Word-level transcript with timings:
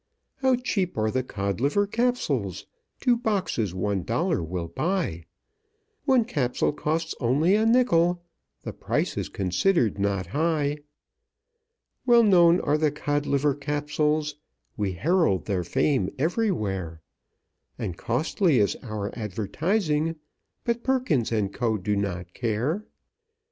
"How 0.37 0.55
cheap 0.55 0.97
are 0.97 1.11
the 1.11 1.21
Codliver 1.21 1.85
Capsules; 1.85 2.65
Two 2.99 3.15
boxes 3.15 3.75
one 3.75 4.01
dollar 4.01 4.41
will 4.41 4.67
buy! 4.69 5.25
One 6.05 6.25
Capsule 6.25 6.73
costs 6.73 7.13
only 7.19 7.53
a 7.55 7.67
nickel 7.67 8.23
The 8.63 8.73
price 8.73 9.15
is 9.15 9.29
considered 9.29 9.99
not 9.99 10.25
high. 10.25 10.79
"Well 12.03 12.23
known 12.23 12.59
are 12.61 12.79
the 12.79 12.89
Codliver 12.91 13.53
Capsules, 13.53 14.37
We 14.75 14.93
herald 14.93 15.45
their 15.45 15.63
fame 15.63 16.09
everywhere; 16.17 17.03
And 17.77 17.95
costly 17.95 18.57
is 18.57 18.75
our 18.77 19.15
advertising, 19.15 20.15
But 20.63 20.81
Perkins 20.83 21.31
& 21.45 21.53
Co. 21.53 21.77
do 21.77 21.95
not 21.95 22.33
care. 22.33 22.87